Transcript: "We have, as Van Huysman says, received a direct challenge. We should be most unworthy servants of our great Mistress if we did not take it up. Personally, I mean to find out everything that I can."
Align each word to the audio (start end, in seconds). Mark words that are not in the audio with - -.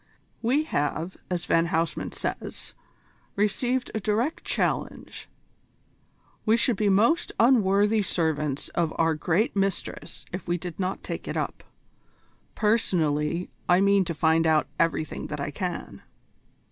"We 0.41 0.63
have, 0.63 1.15
as 1.29 1.45
Van 1.45 1.67
Huysman 1.67 2.11
says, 2.11 2.73
received 3.35 3.91
a 3.93 3.99
direct 3.99 4.43
challenge. 4.43 5.29
We 6.43 6.57
should 6.57 6.75
be 6.75 6.89
most 6.89 7.31
unworthy 7.39 8.01
servants 8.01 8.69
of 8.69 8.91
our 8.97 9.13
great 9.13 9.55
Mistress 9.55 10.25
if 10.33 10.47
we 10.47 10.57
did 10.57 10.79
not 10.79 11.03
take 11.03 11.27
it 11.27 11.37
up. 11.37 11.63
Personally, 12.55 13.51
I 13.69 13.79
mean 13.79 14.03
to 14.05 14.15
find 14.15 14.47
out 14.47 14.65
everything 14.79 15.27
that 15.27 15.39
I 15.39 15.51
can." 15.51 16.01